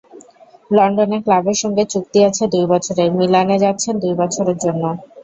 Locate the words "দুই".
2.53-2.65, 4.03-4.13